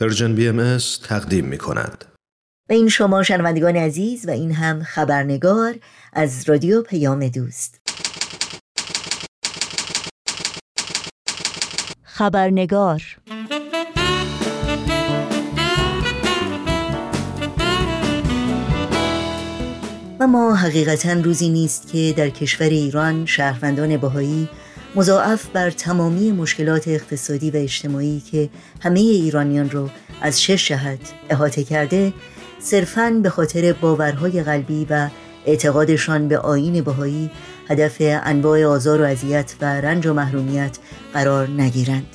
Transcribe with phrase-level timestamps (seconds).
[0.00, 0.78] Persian BM
[1.08, 2.04] تقدیم می کند.
[2.70, 5.74] و این شما شنوندگان عزیز و این هم خبرنگار
[6.12, 7.80] از رادیو پیام دوست
[12.02, 13.02] خبرنگار
[20.20, 24.48] و ما حقیقتا روزی نیست که در کشور ایران شهروندان بهایی
[24.94, 28.48] مضاعف بر تمامی مشکلات اقتصادی و اجتماعی که
[28.80, 29.90] همه ایرانیان رو
[30.22, 30.98] از شش جهت
[31.30, 32.12] احاطه کرده
[32.60, 35.08] صرفاً به خاطر باورهای قلبی و
[35.46, 37.30] اعتقادشان به آین بهایی
[37.68, 40.78] هدف انواع آزار و اذیت و رنج و محرومیت
[41.12, 42.06] قرار نگیرند.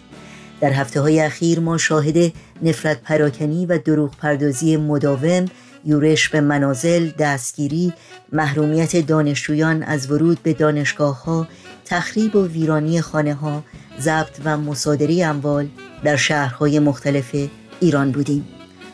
[0.62, 5.46] در هفته های اخیر ما شاهد نفرت پراکنی و دروغ پردازی مداوم
[5.86, 7.94] یورش به منازل، دستگیری،
[8.32, 11.48] محرومیت دانشجویان از ورود به دانشگاه ها،
[11.86, 13.64] تخریب و ویرانی خانه ها،
[14.00, 15.68] ضبط و مصادره اموال
[16.04, 17.36] در شهرهای مختلف
[17.80, 18.48] ایران بودیم.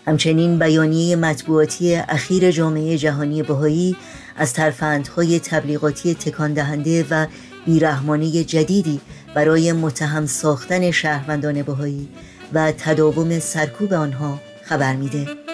[0.08, 3.96] همچنین بیانیه مطبوعاتی اخیر جامعه جهانی بهایی
[4.38, 7.26] از ترفندهای تبلیغاتی تکان دهنده و
[7.66, 9.02] بیرحمانه جدیدی
[9.36, 12.10] برای متهم ساختن شهروندان بهایی
[12.54, 15.49] و تداوم سرکوب آنها خبر میده.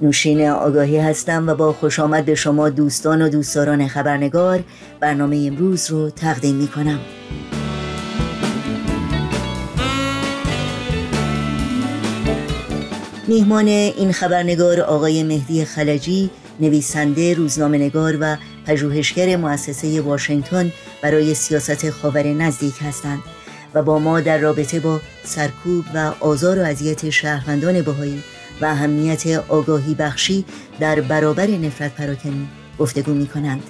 [0.00, 4.64] نوشین آگاهی هستم و با خوش آمد به شما دوستان و دوستداران خبرنگار
[5.00, 7.00] برنامه امروز رو تقدیم می کنم
[13.28, 20.72] میهمان این خبرنگار آقای مهدی خلجی نویسنده روزنامه نگار و پژوهشگر مؤسسه واشنگتن
[21.02, 23.18] برای سیاست خاور نزدیک هستند
[23.74, 28.22] و با ما در رابطه با سرکوب و آزار و اذیت شهروندان بهایی
[28.60, 30.44] و اهمیت آگاهی بخشی
[30.80, 33.62] در برابر نفرت پراکنی گفتگو می کنند.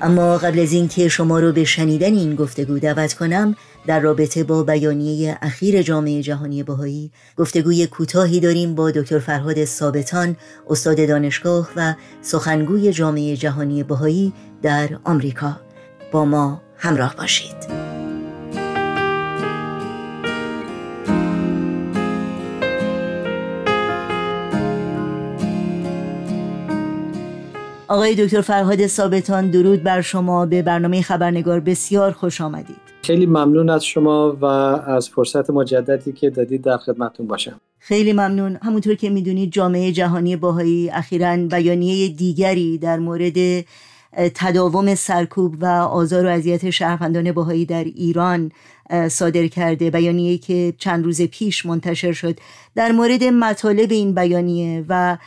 [0.00, 4.62] اما قبل از اینکه شما رو به شنیدن این گفتگو دعوت کنم در رابطه با
[4.62, 10.36] بیانیه اخیر جامعه جهانی بهایی گفتگوی کوتاهی داریم با دکتر فرهاد ثابتان
[10.70, 14.32] استاد دانشگاه و سخنگوی جامعه جهانی بهایی
[14.62, 15.60] در آمریکا.
[16.12, 17.89] با ما همراه باشید.
[27.90, 30.46] آقای دکتر فرهاد ثابتان درود بر شما.
[30.46, 32.76] به برنامه خبرنگار بسیار خوش آمدید.
[33.02, 37.60] خیلی ممنون از شما و از فرصت مجددی که دادید در خدمتتون باشم.
[37.78, 38.58] خیلی ممنون.
[38.62, 43.64] همونطور که می‌دونید جامعه جهانی باهایی اخیرا بیانیه دیگری در مورد
[44.34, 48.52] تداوم سرکوب و آزار و اذیت شهروندان باهایی در ایران
[49.08, 49.90] صادر کرده.
[49.90, 52.38] بیانیه که چند روز پیش منتشر شد.
[52.74, 55.18] در مورد مطالب این بیانیه و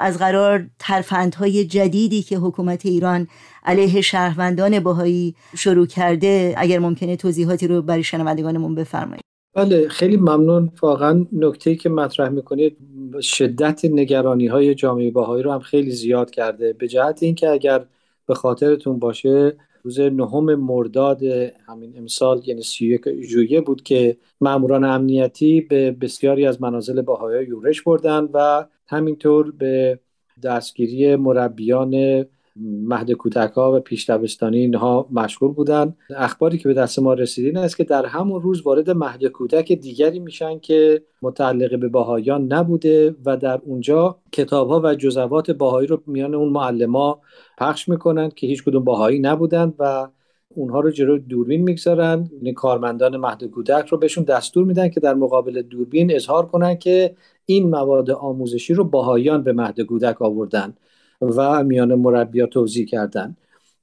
[0.00, 3.28] از قرار ترفندهای جدیدی که حکومت ایران
[3.64, 9.21] علیه شهروندان باهایی شروع کرده اگر ممکنه توضیحاتی رو برای شنوندگانمون بفرمایید.
[9.54, 10.72] بله خیلی ممنون.
[10.82, 12.76] واقعا نکته که مطرح می‌کنید
[13.20, 16.72] شدت نگرانی های جامعه باهایی رو هم خیلی زیاد کرده.
[16.72, 17.84] به جهت اینکه اگر
[18.26, 21.22] به خاطرتون باشه روز نهم مرداد
[21.66, 27.82] همین امسال یعنی 31 ژوئیه بود که ماموران امنیتی به بسیاری از منازل باهایی یورش
[27.82, 29.98] بردن و همینطور به
[30.42, 32.24] دستگیری مربیان
[32.56, 35.94] مهد کودک ها و پیش دبستانی اینها مشغول بودن.
[36.16, 39.72] اخباری که به دست ما رسید این است که در همون روز وارد مهد کودک
[39.72, 45.86] دیگری میشن که متعلق به باهایان نبوده و در اونجا کتاب ها و جزوات باهایی
[45.86, 47.20] رو میان اون معلما
[47.58, 50.08] پخش می‌کنن که هیچ کدوم باهایی نبودن و
[50.54, 52.30] اونها رو جلوی دوربین می‌گذارن.
[52.32, 57.16] یعنی کارمندان مهد کودک رو بهشون دستور میدن که در مقابل دوربین اظهار کنن که
[57.46, 60.74] این مواد آموزشی رو باهایان به مهد کودک آوردن.
[61.22, 63.36] و میان مربیا توضیح کردن.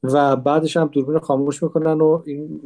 [0.03, 2.61] و بعدش هم دوربین خاموش می‌کنن و این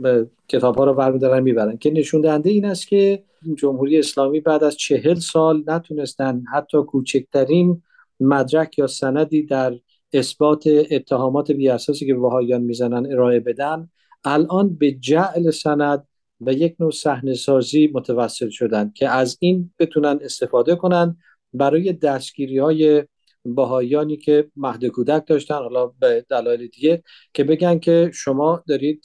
[0.48, 1.78] کتاب ها رو برمیدارن می‌برن.
[1.78, 3.24] که نشون دهنده این است که
[3.56, 7.82] جمهوری اسلامی بعد از چهل سال نتونستن حتی کوچکترین
[8.20, 9.76] مدرک یا سندی در
[10.14, 13.90] اثبات اتهامات بیاساسی که وهایان می‌زنن ارائه بدن
[14.26, 16.08] الان به جعل سند
[16.42, 21.18] و یک نوع صحنه سازی متوسل شدن که از این بتونن استفاده کنن
[21.54, 23.04] برای دستگیری های
[23.46, 27.04] باهایانی که مهد کودک داشتن حالا به دلایل دیگه
[27.34, 29.04] که بگن که شما دارید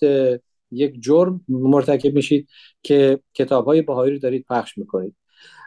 [0.70, 2.48] یک جرم مرتکب میشید
[2.82, 5.16] که کتاب های باهایی رو دارید پخش می‌کنید.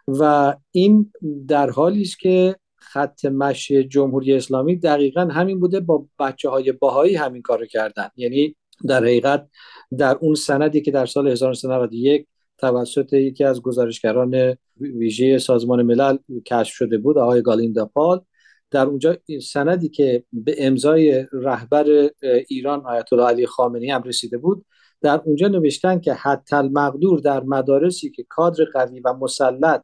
[0.07, 1.12] و این
[1.47, 7.15] در حالی است که خط مشی جمهوری اسلامی دقیقا همین بوده با بچه های باهایی
[7.15, 8.09] همین کارو کردن.
[8.15, 8.56] یعنی
[8.88, 9.47] در حقیقت
[9.97, 12.27] در اون سندی که در سال 1991
[12.57, 18.21] توسط یکی از گزارشگران ویژه سازمان ملل کشف شده بود آقای گالیندا پال
[18.71, 22.09] در اونجا سندی که به امضای رهبر
[22.47, 24.65] ایران آیت الله علی خامنه‌ای هم رسیده بود
[25.01, 29.81] در اونجا نوشتن که حتی المقدور در مدارسی که کادر قوی و مسلط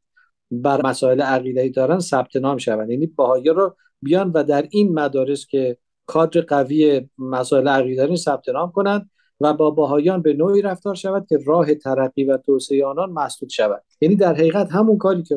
[0.51, 2.89] بر مسائل عقیده‌ای دارن ثبت نام شوند.
[2.89, 8.49] یعنی باهایی رو بیان و در این مدارس که کادر قوی مسائل عقیده دارن ثبت
[8.49, 9.09] نام کنند
[9.41, 13.83] و با باهایان به نوعی رفتار شود که راه ترقی و توسعه آنان مسدود شود.
[14.01, 15.35] یعنی در حقیقت همون کاری که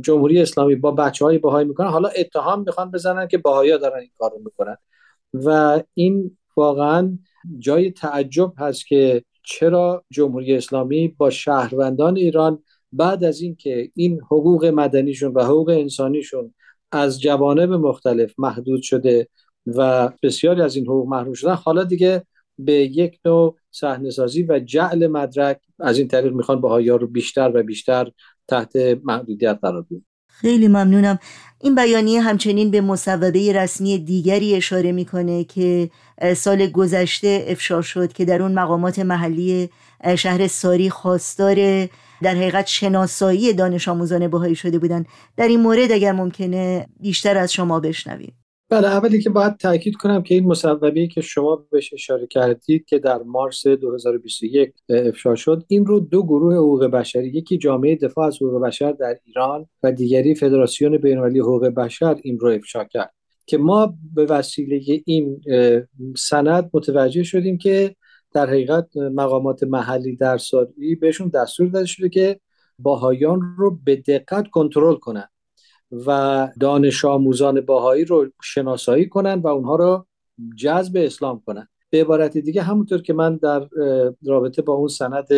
[0.00, 4.10] جمهوری اسلامی با بچه های باهایی می‌کنن حالا اتهام می‌خوان بزنن که باهایی دارن این
[4.18, 4.76] کارو می‌کنن.
[5.34, 7.18] و این واقعا
[7.58, 12.62] جای تعجب هست که چرا جمهوری اسلامی با شهروندان ایران
[12.92, 16.54] بعد از اینکه این حقوق مدنیشون و حقوق انسانیشون
[16.92, 19.28] از جوانب مختلف محدود شده
[19.66, 22.26] و بسیاری از این حقوق محروم شدن حالا دیگه
[22.58, 27.52] به یک نوع صحنه سازی و جعل مدرک از این طریق می‌خوان باهایا رو بیشتر
[27.54, 28.10] و بیشتر
[28.48, 28.72] تحت
[29.04, 30.00] محدودیت قرار بدن.
[30.28, 31.18] خیلی ممنونم.
[31.60, 35.90] این بیانیه همچنین به مصوبه رسمی دیگری اشاره می‌کنه که
[36.36, 39.68] سال گذشته افشا شد که در اون مقامات محلی
[40.18, 41.54] شهر ساری خواستار
[42.22, 45.04] در حقیقت شناسایی دانش آموزان بهایی شده بودن.
[45.36, 48.34] در این مورد اگر ممکنه بیشتر از شما بشنویم.
[48.74, 52.98] بله اولی که باید تاکید کنم که این مصوبه که شما بهش اشاره کردید که
[52.98, 58.36] در مارس 2021 افشا شد این رو دو گروه حقوق بشری یکی جامعه دفاع از
[58.36, 63.14] حقوق بشر در ایران و دیگری فدراسیون بین‌المللی حقوق بشر این رو افشا کرد
[63.46, 65.40] که ما به وسیله این
[66.16, 67.96] سند متوجه شدیم که
[68.32, 72.40] در حقیقت مقامات محلی در ساری بهشون دستور داده شده که
[72.78, 75.30] باهایان رو به دقت کنترل کنند
[76.06, 80.06] و دانش آموزان باهایی رو شناسایی کنن و اونها رو
[80.56, 81.68] جذب اسلام کنن.
[81.90, 83.68] به عبارت دیگه همونطور که من در
[84.26, 85.28] رابطه با اون سند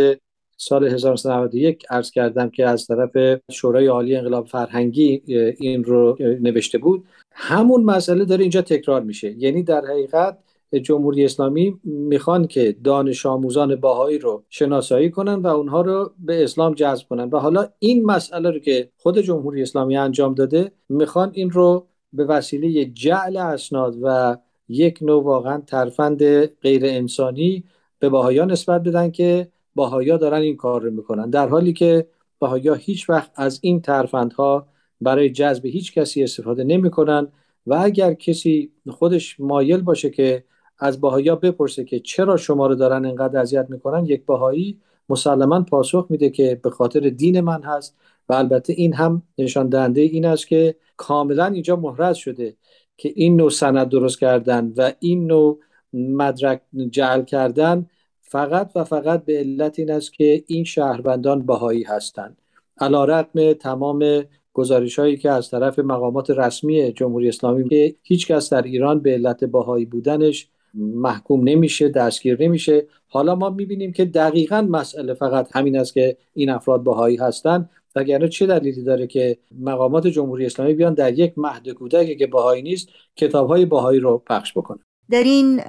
[0.57, 5.23] سال 1991 عرض کردم که از طرف شورای عالی انقلاب فرهنگی
[5.59, 9.35] این رو نوشته بود همون مسئله داره اینجا تکرار میشه.
[9.39, 10.39] یعنی در حقیقت
[10.75, 16.75] جمهوری اسلامی می‌خوان که دانش آموزان باهایی رو شناسایی کنن و اونها رو به اسلام
[16.75, 17.29] جذب کنن.
[17.31, 22.25] و حالا این مسئله رو که خود جمهوری اسلامی انجام داده می‌خوان این رو به
[22.25, 24.37] وسیله جعل اسناد و
[24.69, 27.65] یک نوع واقعا ترفند غیر انسانی
[27.99, 31.31] به باهایا نسبت بدن که باهایا دارن این کار رو می‌کنن.
[31.31, 32.07] در حالی که
[32.39, 34.67] باهایا هیچ وقت از این ترفندها
[35.01, 37.29] برای جذب هیچ کسی استفاده نمی‌کنن
[37.67, 40.45] و اگر کسی خودش مایل باشه که
[40.79, 46.07] از باهایا بپرسه که چرا شما رو دارن اینقدر اذیت می‌کنن یک باهایی مسلما پاسخ
[46.11, 47.97] میده که به خاطر دین من هست
[48.29, 52.57] و البته این هم نشان دهنده این است که کاملا اینجا محرز شده
[52.97, 55.59] که این نوع سند درست کردن و این نوع
[55.93, 57.87] مدرک جعل کردن
[58.21, 62.37] فقط و فقط به علت این است که این شهروندان باهایی هستند
[62.79, 68.53] علا رقم تمام گزارش هایی که از طرف مقامات رسمی جمهوری اسلامی که هیچ کس
[68.53, 72.87] در ایران به علت باهایی بودنش محکوم نمیشه دستگیر نمیشه.
[73.09, 78.29] حالا ما می‌بینیم که دقیقا مسئله فقط همین است که این افراد باهایی هستند وگرنه
[78.29, 82.89] چه دلیلی داره که مقامات جمهوری اسلامی بیان در یک مهد کودکی که باهایی نیست
[83.17, 84.79] کتاب های باهایی رو پخش بکنه
[85.11, 85.61] در این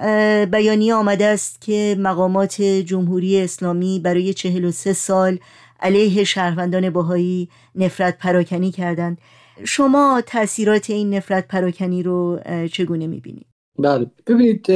[0.44, 5.38] بیانیه آمده است که مقامات جمهوری اسلامی برای 43 سال
[5.80, 9.18] علیه شهروندان باهایی نفرت پراکنی کردند.
[9.64, 12.40] شما تاثیرات این نفرت پراکنی رو
[12.72, 13.46] چگونه می‌بینید؟
[13.78, 14.06] بله.
[14.26, 14.66] ببینید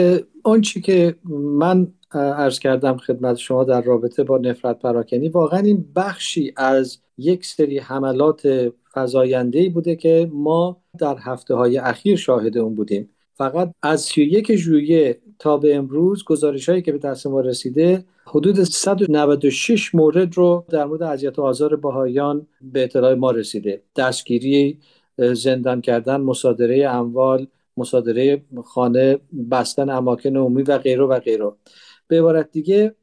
[0.45, 6.53] آنچه که من عرض کردم خدمت شما در رابطه با نفرت پراکنی واقعا این بخشی
[6.57, 13.09] از یک سری حملات فضاینده بوده که ما در هفته های اخیر شاهد اون بودیم.
[13.35, 18.63] فقط از 31 ژوئیه تا به امروز گزارش هایی که به دست ما رسیده حدود
[18.63, 23.83] 196 مورد رو در مورد اذیت و آزار باهایان به اطلاع ما رسیده.
[23.97, 24.79] دستگیری
[25.19, 29.19] زندان کردن مصادره اموال مصادره خانه
[29.51, 31.53] بستن اماکن عمومی و غیره و غیره.
[32.09, 32.95] به عبارت دیگه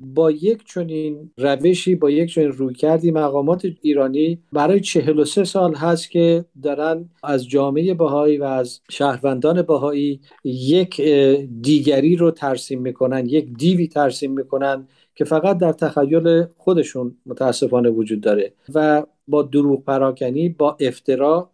[0.00, 6.10] با یک چنین روشی با یک چنین روی کردی مقامات ایرانی برای 43 سال هست
[6.10, 11.00] که دارن از جامعه بهایی و از شهروندان بهایی یک
[11.60, 18.20] دیگری رو ترسیم می‌کنن یک دیوی ترسیم می‌کنن که فقط در تخیل خودشون متاسفانه وجود
[18.20, 21.50] داره و با دروغ پراکنی با افترا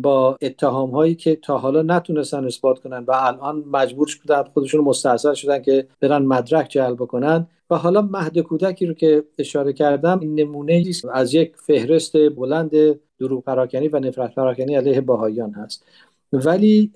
[0.00, 5.34] با اتهام هایی که تا حالا نتونستن اثبات کنن و الان مجبور شدن خودشون مستحصل
[5.34, 7.46] شدن که برن مدرک جلب کنن.
[7.70, 12.70] و حالا مهد کودکی رو که اشاره کردم این نمونه از یک فهرست بلند
[13.18, 15.84] دروغ پراکنی و نفرت پراکنی علیه باهایان هست.
[16.32, 16.92] ولی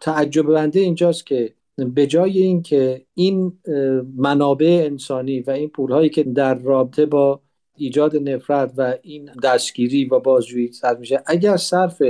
[0.00, 3.58] تعجب بنده اینجاست که به جای اینکه این
[4.16, 7.40] منابع انسانی و این پولهایی که در رابطه با
[7.76, 12.02] ایجاد نفرت و این دستگیری و بازجویی صرف میشه اگر صرف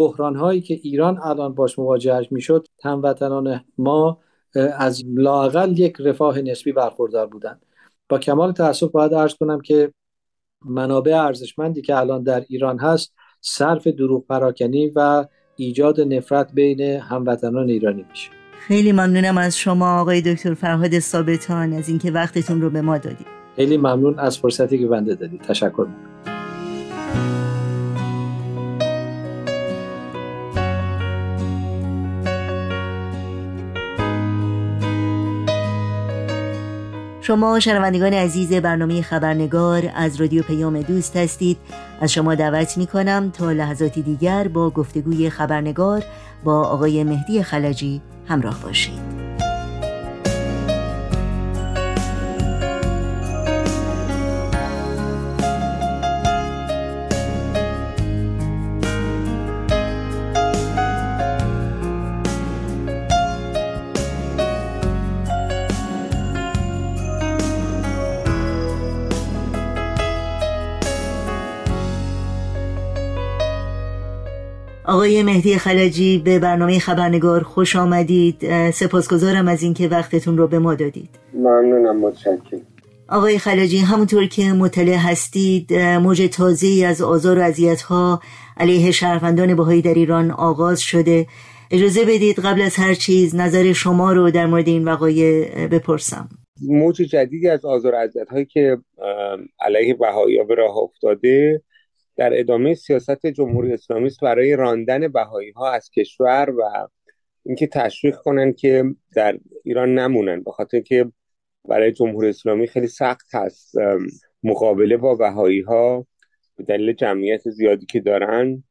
[0.00, 4.18] بحران هایی که ایران الان باش مواجهش می‌شد هموطنان ما
[4.78, 7.60] از لاقل یک رفاه نسبی برخوردار بودن
[8.08, 9.92] با کمال تاسف باید ارز کنم که
[10.64, 15.26] منابع ارزشمندی که الان در ایران هست صرف دروغ پراکنی و
[15.56, 18.30] ایجاد نفرت بین هموطنان ایرانی میشه.
[18.60, 23.26] خیلی ممنونم از شما آقای دکتر فرهاد ثابتان از اینکه وقتتون رو به ما دادید.
[23.56, 25.40] خیلی ممنون از فرصتی که بنده دادید.
[25.42, 26.09] تشکر می‌کنم.
[37.30, 41.58] شما شنوندگان عزیز برنامه خبرنگار از رادیو پیام دوست هستید.
[42.00, 46.02] از شما دعوت می کنم تا لحظاتی دیگر با گفتگوی خبرنگار
[46.44, 49.19] با آقای مهدی خلجی همراه باشید.
[75.00, 78.70] آقای مهدی خلجی به برنامه خبرنگار خوش آمدید.
[78.70, 81.08] سپاسگزارم از اینکه وقتتون رو به ما دادید.
[81.34, 82.60] ممنونم متشکرم.
[83.08, 87.52] آقای خلجی همونطور که مطلع هستید موج تازه از آزار و
[87.88, 88.20] ها
[88.56, 91.26] علیه شهروندان بهایی در ایران آغاز شده.
[91.70, 96.28] اجازه بدید قبل از هر چیز نظر شما رو در مورد این وقایع بپرسم.
[96.68, 98.78] موج جدیدی از آزار و هایی که
[99.60, 101.62] علیه بهایی به راه افتاده
[102.20, 106.88] در ادامه سیاست جمهوری اسلامی است برای راندن بهایی ها از کشور و
[107.44, 108.84] اینکه تشویق کنن که
[109.14, 110.42] در ایران نمونن.
[110.42, 111.12] به خاطر که
[111.68, 113.74] برای جمهوری اسلامی خیلی سخت هست
[114.42, 116.06] مقابله با بهایی ها
[116.56, 118.64] به دلیل جمعیت زیادی که دارن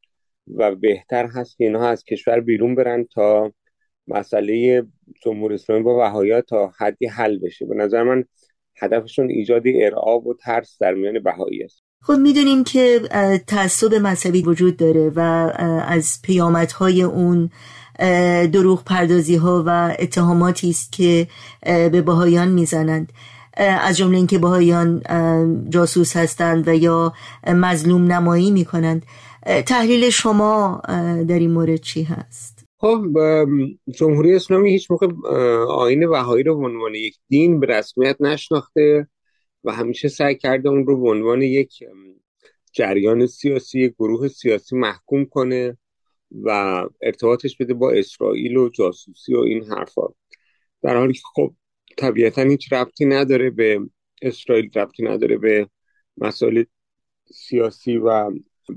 [0.54, 3.52] و بهتر هست که اینها از کشور بیرون برن تا
[4.08, 4.82] مسئله
[5.22, 7.66] جمهوری اسلامی با بهایی تا حدی حل بشه.
[7.66, 8.24] به نظر من
[8.82, 11.89] هدفشون ایجاد ارعاب و ترس در میان بهایی است.
[12.02, 13.00] خب می‌دونیم که
[13.46, 15.20] تعصب مذهبی وجود داره و
[15.86, 17.50] از پیامدهای اون
[18.52, 21.26] دروغ پردازی ها و اتهاماتی است که
[21.62, 23.12] به باهایان می‌زنند.
[23.56, 25.02] از جمله اینکه باهایان
[25.68, 27.12] جاسوس هستند و یا
[27.46, 29.06] مظلوم نمایی می‌کنند.
[29.66, 30.82] تحلیل شما
[31.28, 33.04] در این مورد چی هست؟ خب
[33.94, 35.06] جمهوری اسلامی هیچ موقع
[35.68, 39.08] آین بهایی رو به عنوان یک دین به رسمیت نشناخته.
[39.64, 41.84] و همیشه سعی کرده اون رو به عنوان یک
[42.72, 45.78] جریان سیاسی یک گروه سیاسی محکوم کنه
[46.42, 46.50] و
[47.02, 50.02] ارتباطش بده با اسرائیل و جاسوسی و این حرفا.
[50.82, 51.54] در حالی که خب
[51.96, 53.80] طبیعتا هیچ ربطی نداره به
[54.22, 55.68] اسرائیل ربطی نداره به
[56.16, 56.64] مسائل
[57.34, 58.30] سیاسی و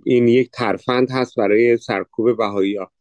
[0.05, 2.91] این یک ترفند هست برای سرکوب بهایی ها.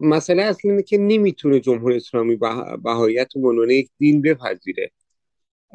[0.00, 2.36] مسئله اصلی اینه که نمی‌تونه جمهوری اسلامی
[2.82, 4.92] بهاییت به عنوان یک دین بپذیره.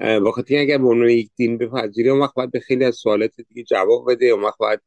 [0.02, 3.64] وقتی اگر به عنوان یک دین بپذیره اون وقت باید به خیلی از سوالات دیگه
[3.64, 4.80] جواب بده اون وقت باید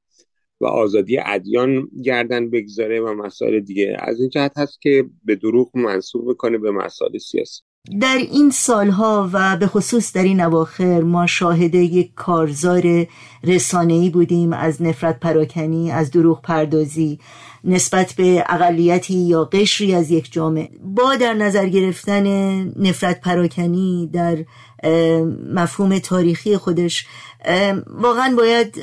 [0.61, 3.97] و آزادی ادیان گردن بگذاره و مسائل دیگه.
[3.99, 7.63] از این جهت هست که به دروغ منصوب می‌کنه به مسائل سیاسی.
[8.01, 13.07] در این سالها و به خصوص در این اواخر ما شاهد یک کارزار
[13.45, 17.19] رسانه‌ای بودیم از نفرت پراکنی از دروغ پردازی
[17.65, 20.71] نسبت به اقلیتی یا قشری از یک جامعه.
[20.83, 22.27] با در نظر گرفتن
[22.77, 24.45] نفرت پراکنی در
[25.55, 27.07] مفهوم تاریخی خودش
[27.87, 28.81] واقعا باید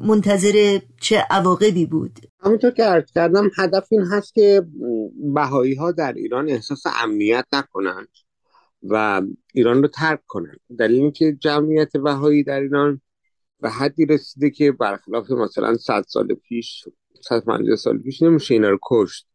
[0.00, 2.18] منتظر چه عواقبی بود.
[2.40, 4.66] همونطور که عرض کردم هدف این هست که
[5.34, 8.08] بهایی ها در ایران احساس امنیت نکنند
[8.82, 9.22] و
[9.54, 10.60] ایران رو ترک کنند.
[10.78, 13.00] دلیل اینکه جمعیت بهایی در ایران
[13.60, 16.84] به حدی رسیده که برخلاف مثلا 100 سال پیش
[17.20, 19.26] 150 سال پیش نمیشه اینا رو کشت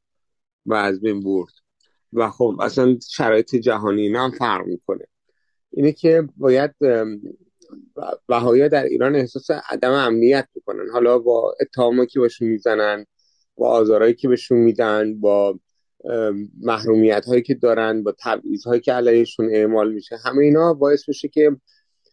[0.66, 1.54] و از بین برد.
[2.14, 5.06] و خب اصلا شرایط جهانی اینا هم فرق می‌کنه.
[5.72, 6.76] اینه که باید
[8.28, 10.90] بهایی در ایران احساس عدم امنیت بکنن.
[10.94, 13.06] حالا با اتهامی که بهشون می‌زنن
[13.56, 15.60] با آزارهایی که بهشون میدن با
[16.60, 21.28] محرومیت هایی که دارن با تبعیض هایی که علیهشون اعمال میشه همه اینا باعث بشه
[21.28, 21.52] که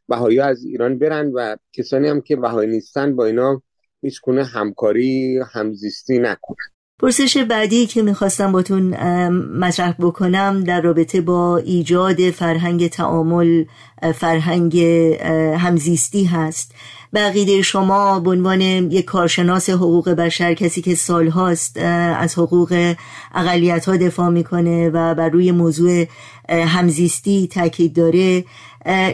[0.09, 3.63] بهایی از ایران برن و کسانی هم که بهایی نیستن با اینا
[4.01, 6.74] هیچ همکاری همزیستی نکنن.
[6.99, 8.97] پرسش بعدی که می‌خواستم باتون
[9.59, 13.65] مطرح بکنم در رابطه با ایجاد فرهنگ تعامل
[14.15, 14.79] فرهنگ
[15.59, 16.75] همزیستی هست.
[17.15, 22.95] بقیده شما به عنوان یک کارشناس حقوق بشر کسی که سالهاست از حقوق
[23.35, 26.07] اقلیت ها دفاع می‌کنه و بر روی موضوع
[26.49, 28.45] همزیستی تاکید داره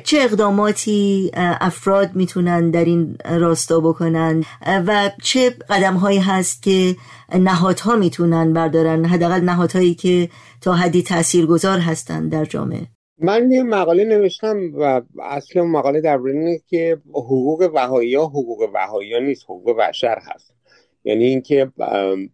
[0.04, 6.96] چه اقداماتی افراد می‌تونن در این راستا بکنن؟ و چه قدم هایی هست که
[7.38, 10.30] نهادها می‌تونن بردارن؟ حداقل نهادهایی که
[10.60, 12.86] تا حدی تاثیرگذار هستن در جامعه.
[13.22, 19.12] من یه مقاله نوشتم و اصل مقاله در اینه که حقوق وهایی ها حقوق وهایی
[19.12, 20.54] ها نیست حقوق بشر هست.
[21.04, 21.72] یعنی اینکه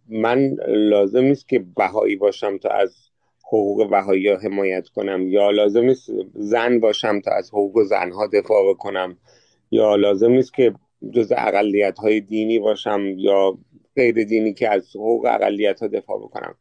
[0.09, 2.95] من لازم نیست که بهایی باشم تا از
[3.47, 8.73] حقوق وهایی ها حمایت کنم یا لازم نیست زن باشم تا از حقوق زنها دفاع
[8.73, 9.17] کنم
[9.71, 10.73] یا لازم نیست که
[11.11, 13.57] جز اقلیت های دینی باشم یا
[13.95, 16.55] غیر دینی که از حقوق اقلیت ها دفاع بکنم.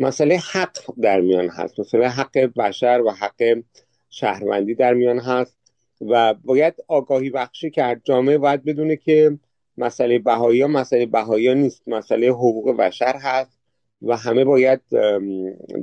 [0.00, 1.80] مسئله حق در میان هست.
[1.80, 3.62] مسئله حق بشر و حق
[4.10, 5.56] شهروندی در میان هست
[6.00, 8.00] و باید آگاهی بخشی کرد.
[8.04, 9.38] جامعه باید بدونه که
[9.76, 11.88] مسئله بهایی ها مسئله بهایی ها نیست.
[11.88, 13.58] مسئله حقوق بشر هست
[14.02, 14.80] و همه باید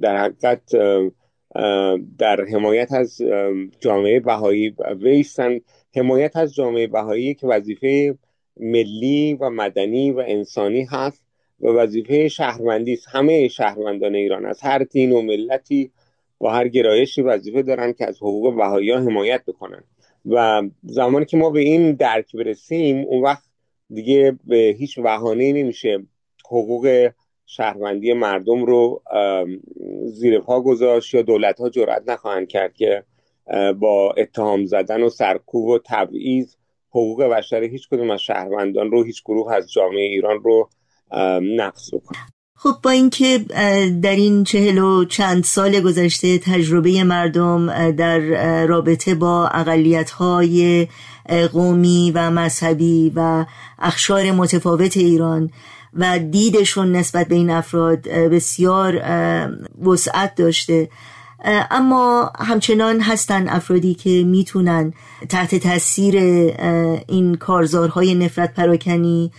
[0.02, 0.76] در حقیقت
[2.18, 3.22] در حمایت از
[3.80, 5.60] جامعه بهایی ویستن.
[5.96, 8.18] حمایت از جامعه بهایی که وظیفه
[8.60, 11.27] ملی و مدنی و انسانی هست.
[11.62, 13.08] و وظیفه شهروندی است.
[13.12, 15.92] همه شهروندان ایران از هر دین و ملتی
[16.38, 19.84] با هر گرایشی وظیفه دارن که از حقوق بهایی حمایت بکنن.
[20.26, 23.44] و زمانی که ما به این درک برسیم اون وقت
[23.90, 26.00] دیگه به هیچ وهانه نمیشه
[26.46, 27.12] حقوق
[27.46, 29.02] شهروندی مردم رو
[30.06, 33.04] زیر پا گذاشت یا دولت ها جرأت نخواهند کرد که
[33.80, 36.56] با اتهام زدن و سرکوب و تبعیض
[36.90, 40.70] حقوق بشر هیچ کدوم از شهروندان رو هیچ گروه از جامعه ایران رو
[41.42, 42.18] نقص بکنه.
[42.60, 43.38] خب با اینکه
[44.02, 48.20] در این چهل و چند سال گذشته تجربه مردم در
[48.66, 50.12] رابطه با اقلیت
[51.52, 53.46] قومی و مذهبی و
[53.80, 55.50] اخشار متفاوت ایران
[55.94, 59.02] و دیدشون نسبت به این افراد بسیار
[59.82, 60.90] وسعت داشته
[61.72, 64.94] اما همچنان هستن افرادی که می‌تونن
[65.30, 66.16] تحت تاثیر
[67.08, 69.32] این کارزارهای نفرت پراکنی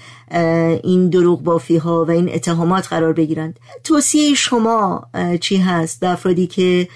[0.83, 3.61] این دروغ بافی ها و این اتهامات قرار بگیرند.
[3.85, 5.07] توصیه شما
[5.41, 6.89] چی هست؟ به افرادی که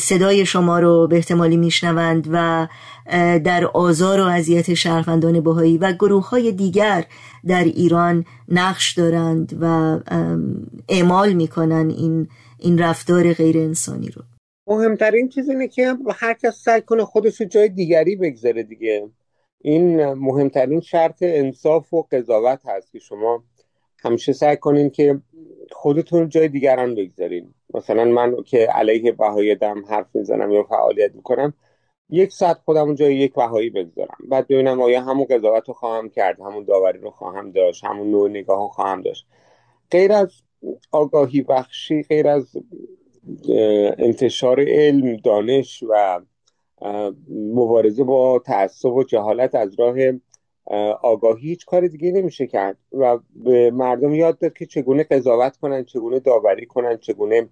[0.00, 2.68] صدای شما رو به احتمالی میشنوند و
[3.44, 7.04] در آزار و اذیت شهروندان بهایی و گروه های دیگر
[7.46, 9.98] در ایران نقش دارند و
[10.88, 14.22] اعمال می‌کنن این این رفتار غیر انسانی رو.
[14.68, 19.08] مهمترین چیز اینه که هر کس سعی کنه خودش رو جای دیگری بگذاره دیگه.
[19.60, 23.44] این مهمترین شرط انصاف و قضاوت هست که شما
[23.98, 25.20] همیشه سعی کنین که
[25.72, 27.54] خودتون جای دیگران بگذارین.
[27.74, 31.54] مثلا من که علیه بهایی دم حرف می‌زنم یا فعالیت می‌کنم
[32.10, 34.18] یک ساعت خودم جای یک بهایی بگذارم.
[34.28, 38.30] بعد ببینم آیا همون قضاوت رو خواهم کرد همون داوری رو خواهم داشت همون نوع
[38.30, 39.26] نگاه رو خواهم داشت.
[39.90, 40.42] غیر از
[40.92, 42.56] آگاهی بخشی غیر از
[43.98, 46.20] انتشار علم دانش و
[47.30, 49.96] مبارزه با تعصب و جهالت از راه
[51.02, 55.84] آگاهی هیچ کار دیگه نمیشه کرد و به مردم یاد داد که چگونه قضاوت کنن
[55.84, 57.48] چگونه داوری کنن چگونه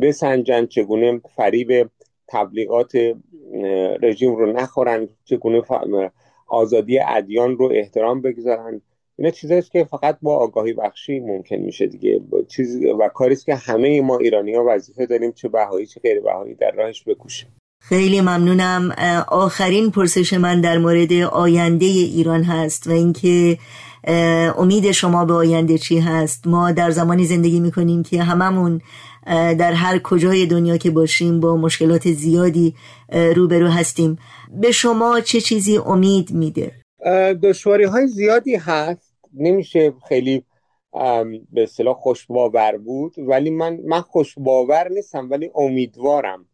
[0.00, 1.90] بسنجن چگونه فریب
[2.28, 2.92] تبلیغات
[4.02, 5.62] رژیم رو نخورن چگونه
[6.48, 8.82] آزادی ادیان رو احترام بگذارن.
[9.20, 12.20] اینا چیزاییست که فقط با آگاهی بخشی ممکن میشه دیگه.
[12.48, 16.54] چیز و کاری که همه ما ایرانی ها وظیفه داریم چه بهایی چه غیر بهایی
[16.54, 17.48] در راهش بکوشیم.
[17.82, 18.94] خیلی ممنونم.
[19.28, 23.58] آخرین پرسش من در مورد آینده ایران هست و اینکه
[24.58, 28.80] امید شما به آینده چی هست؟ ما در زمانی زندگی می‌کنیم که هممون
[29.26, 32.74] در هر کجای دنیا که باشیم با مشکلات زیادی
[33.36, 34.18] روبرو هستیم.
[34.60, 36.72] به شما چه چیزی امید میده؟
[37.42, 39.09] دشواری های زیادی هست.
[39.34, 40.44] نمیشه خیلی
[41.52, 46.46] به اصطلاح خوشباور بود ولی من من خوشباور نیستم ولی امیدوارم.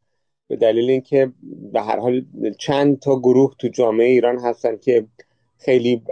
[0.48, 1.32] به دلیل اینکه
[1.72, 2.24] به هر حال
[2.58, 5.06] چند تا گروه تو جامعه ایران هستن که
[5.58, 6.02] خیلی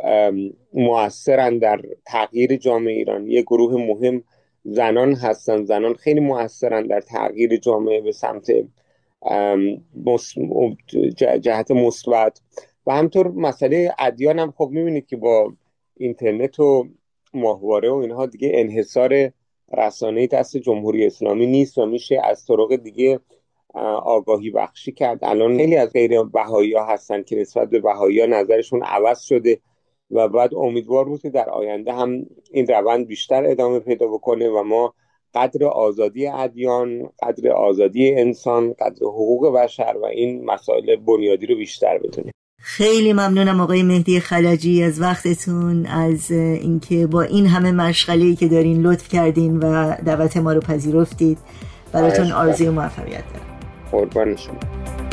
[0.72, 3.27] موثرن در تغییر جامعه ایران.
[3.27, 4.22] یه گروه مهم
[4.64, 8.50] زنان هستن زنان خیلی موثرن در تغییر جامعه به سمت
[11.40, 12.40] جهت مثبت.
[12.87, 15.53] و همطور مسئله ادیان هم خب می‌بینید که با
[15.96, 16.88] اینترنت و
[17.35, 19.30] ماهواره و اینها دیگه انحصار
[19.78, 23.20] رسانه دست جمهوری اسلامی نیست و میشه از طرق دیگه
[24.04, 25.18] آگاهی بخشی کرد.
[25.22, 29.61] الان خیلی از غیر بهایی ها هستن که نسبت به بهایی ها نظرشون عوض شده
[30.11, 34.62] و بعد امیدوار بود که در آینده هم این روند بیشتر ادامه پیدا بکنه و
[34.62, 34.94] ما
[35.35, 41.98] قدر آزادی ادیان قدر آزادی انسان قدر حقوق بشر و این مسائل بنیادی رو بیشتر
[41.98, 42.33] بدونیم
[42.66, 48.83] خیلی ممنونم آقای مهدی خلجی از وقتتون از اینکه با این همه مشغله که دارین
[48.83, 51.38] لطف کردین و دعوت ما رو پذیرفتید.
[51.92, 53.46] براتون آرزوی موفقیت دارم.
[53.92, 55.04] قربان شما.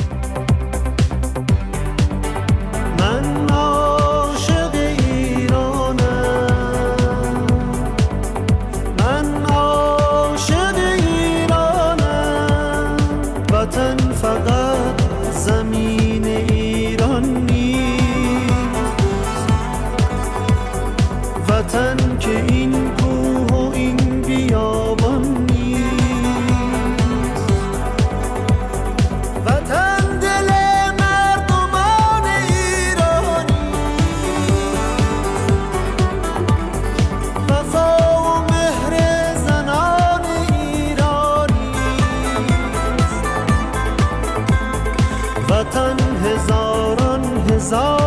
[47.73, 48.00] all